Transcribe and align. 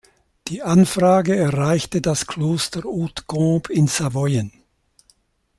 Die 0.47 0.63
Anfrage 0.63 1.35
erreichte 1.35 2.01
das 2.01 2.25
Kloster 2.25 2.81
Hautecombe 2.85 3.71
in 3.71 3.85
Savoyen. 3.85 4.51